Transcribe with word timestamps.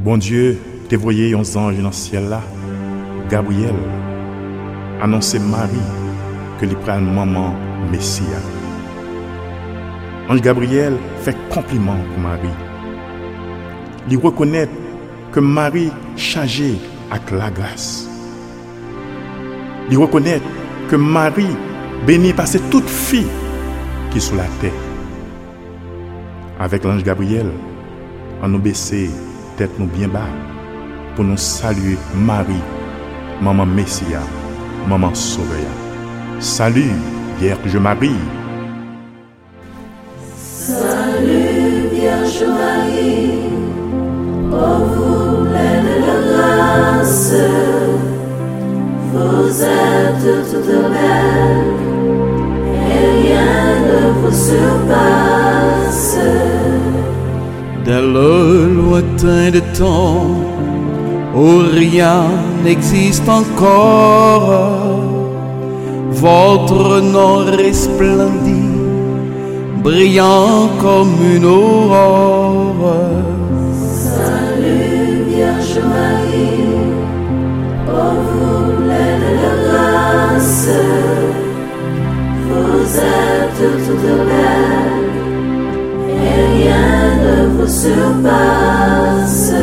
Bon 0.00 0.18
Dieu, 0.18 0.58
te 0.88 0.96
voyé 0.96 1.34
un 1.34 1.38
ange 1.38 1.54
dans 1.54 1.70
le 1.70 1.92
ciel 1.92 2.28
là, 2.28 2.42
Gabriel, 3.30 3.74
annoncer 5.00 5.38
Marie 5.38 5.70
que 6.60 6.66
les 6.66 6.74
prend 6.74 7.00
maman 7.00 7.54
Messia. 7.92 8.24
Ange 10.28 10.40
Gabriel 10.40 10.96
fait 11.20 11.36
compliment 11.48 11.96
pour 12.12 12.18
Marie. 12.18 12.48
Il 14.10 14.18
reconnaît 14.18 14.68
que 15.30 15.38
Marie 15.38 15.92
chargée 16.16 16.74
avec 17.10 17.30
la 17.30 17.50
grâce. 17.50 18.08
Il 19.90 19.96
reconnaît 19.98 20.40
que 20.90 20.96
Marie 20.96 21.56
bénie 22.04 22.32
par 22.32 22.46
toute 22.70 22.88
fille 22.88 23.28
qui 24.10 24.18
est 24.18 24.20
sous 24.20 24.36
la 24.36 24.44
terre. 24.60 24.72
Avec 26.58 26.82
l'ange 26.82 27.04
Gabriel, 27.04 27.46
on 28.42 28.58
baissé 28.58 29.08
tête 29.56 29.78
nous 29.78 29.86
bien 29.86 30.08
bas 30.08 30.28
pour 31.14 31.24
nous 31.24 31.36
saluer 31.36 31.96
Marie, 32.14 32.62
maman 33.40 33.66
Messia, 33.66 34.20
maman 34.88 35.14
Sauveur. 35.14 35.70
Salut, 36.40 36.90
Vierge 37.38 37.76
Marie. 37.76 38.16
Salut 40.36 41.88
Vierge 41.92 42.44
Marie, 42.46 43.30
vous 44.50 45.44
pleine 45.46 45.90
de 46.06 46.16
grâce, 46.34 47.34
vous 49.12 49.62
êtes 49.62 50.50
toute 50.50 50.66
belle, 50.66 51.73
lointain 59.24 59.50
de 59.50 59.60
temps, 59.78 60.26
où 61.34 61.58
rien 61.72 62.24
n'existe 62.64 63.28
encore, 63.28 65.00
votre 66.10 67.00
nom 67.00 67.36
resplendit, 67.56 68.78
brillant 69.82 70.68
comme 70.80 71.14
une 71.34 71.44
aurore. 71.44 72.96
Salut 73.72 75.24
Vierge 75.28 75.78
Marie, 75.94 76.74
ô 77.88 78.04
vous 78.28 78.82
pleine 78.82 79.28
de 79.42 79.52
grâce, 79.64 80.68
vous 82.48 82.86
êtes 82.98 83.62
toute 83.86 84.08
belle, 84.28 85.12
et 86.08 86.36
rien 86.56 86.93
surpasse. 87.68 89.54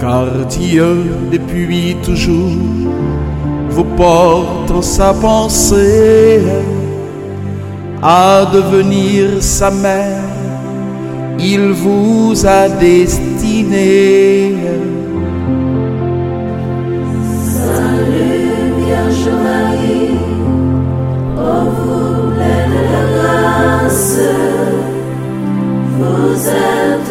Car 0.00 0.26
Dieu, 0.48 1.04
depuis 1.30 1.96
toujours, 2.02 2.56
vous 3.70 3.84
porte 3.96 4.70
en 4.70 4.82
sa 4.82 5.14
pensée 5.14 6.42
à 8.02 8.44
devenir 8.52 9.40
sa 9.40 9.70
mère. 9.70 10.22
Il 11.38 11.72
vous 11.72 12.34
a 12.44 12.68
destiné. 12.68 14.54
Salut 17.44 18.84
Vierge 18.84 19.28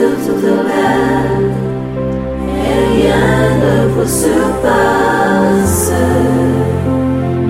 toute 0.02 0.44
et 2.58 2.76
rien 2.94 3.28
ne 3.64 3.76
vous 3.94 4.08
surpasse. 4.08 5.94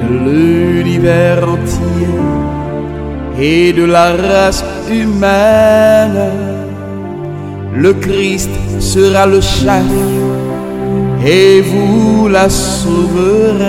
de 0.01 0.07
l'univers 0.25 1.41
entier 1.47 2.15
et 3.39 3.73
de 3.73 3.85
la 3.85 4.07
race 4.15 4.63
humaine. 4.89 6.31
Le 7.73 7.93
Christ 7.93 8.49
sera 8.79 9.25
le 9.25 9.39
chef 9.41 9.85
et 11.25 11.61
vous 11.61 12.27
la 12.27 12.49
souveraine. 12.49 13.61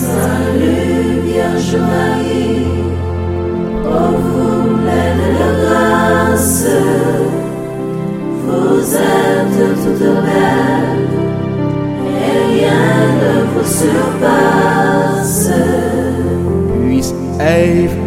Salut 0.00 1.20
Vierge 1.26 1.76
Marie, 1.76 2.23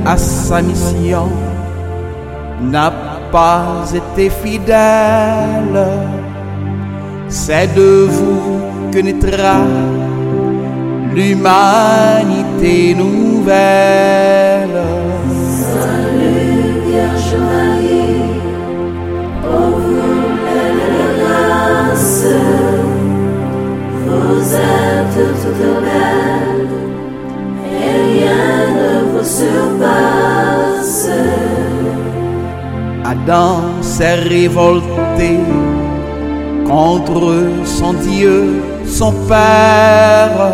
À 0.05 0.17
sa 0.17 0.61
mission 0.61 1.27
n'a 2.61 2.91
pas 3.31 3.85
été 3.93 4.29
fidèle. 4.29 5.79
C'est 7.27 7.73
de 7.75 8.07
vous 8.09 8.61
que 8.91 8.99
naîtra 8.99 9.57
l'humanité 11.13 12.95
nouvelle. 12.95 14.79
Salut 15.73 16.81
Vierge 16.87 17.35
Marie, 17.49 18.06
Adam 33.03 33.61
s'est 33.81 34.15
révolté 34.15 35.39
contre 36.67 37.33
son 37.63 37.93
Dieu, 37.93 38.61
son 38.85 39.13
Père. 39.27 40.51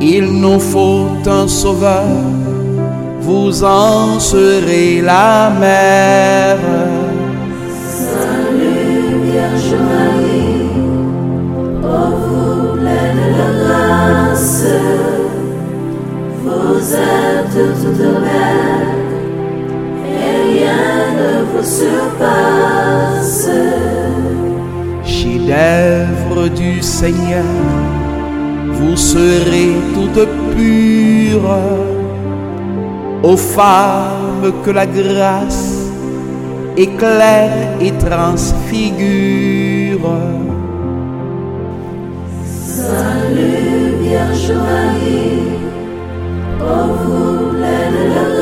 Il 0.00 0.26
nous 0.40 0.60
faut 0.60 1.08
un 1.26 1.48
sauveur, 1.48 2.04
vous 3.20 3.64
en 3.64 4.20
serez 4.20 5.00
la 5.00 5.50
mère. 5.58 7.07
Surpasse. 21.68 23.50
Chef-d'œuvre 25.04 26.48
du 26.48 26.82
Seigneur, 26.82 27.44
vous 28.72 28.96
serez 28.96 29.76
toutes 29.94 30.28
pures, 30.54 31.58
aux 33.22 33.36
femmes 33.36 34.52
que 34.64 34.70
la 34.70 34.86
grâce 34.86 35.90
éclaire 36.76 37.76
et 37.80 37.92
transfigure. 37.92 40.10
Salut 42.44 43.94
Vierge 44.00 44.52
Marie, 44.52 45.42
ô 46.60 46.62
vous 47.02 47.50
pleine 47.56 48.00
de 48.14 48.37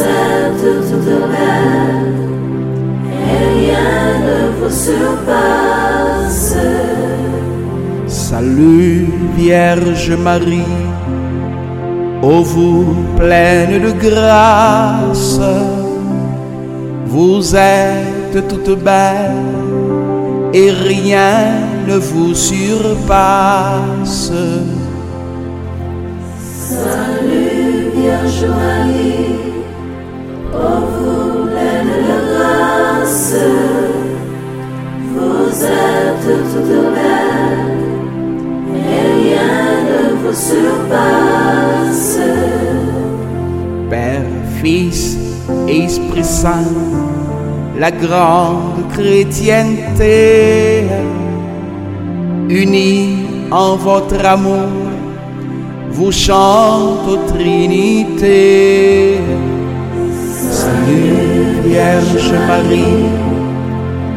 êtes 0.00 0.66
toute 0.88 1.12
belle, 1.32 2.14
et 3.30 3.40
rien 3.58 3.92
ne 4.26 4.38
vous 4.58 4.74
surpasse. 4.74 6.56
Salut 8.06 9.08
Vierge 9.36 10.12
Marie, 10.12 10.76
ô 12.22 12.42
vous 12.42 12.96
pleine 13.16 13.82
de 13.82 13.92
grâce, 13.92 15.40
vous 17.06 17.56
êtes 17.56 18.48
toute 18.48 18.78
belle 18.82 19.48
et 20.52 20.70
rien 20.70 21.32
ne 21.86 21.96
vous 21.96 22.34
surpasse. 22.34 24.32
Salut 26.40 27.90
Vierge 27.94 28.46
Marie, 28.48 29.27
la 47.78 47.90
grande 47.90 48.88
chrétienté, 48.92 50.84
unis 52.48 53.18
en 53.50 53.76
votre 53.76 54.24
amour, 54.24 54.68
vous 55.90 56.12
chante 56.12 57.08
aux 57.08 57.32
Trinité. 57.32 59.18
Salut 60.68 61.64
Vierge 61.64 62.30
Marie, 62.46 63.06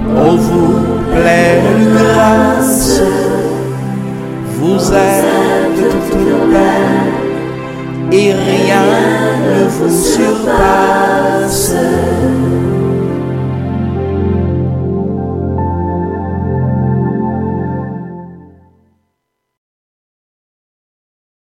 ô 0.10 0.36
vous 0.36 0.74
pleine 1.14 1.96
grâce, 1.96 3.02
vous 4.58 4.82
êtes 4.92 5.78
toute 5.78 6.14
belle 6.52 7.08
et 8.12 8.34
rien 8.34 8.86
ne 9.48 9.60
vous 9.76 9.96
surpasse. 10.16 11.51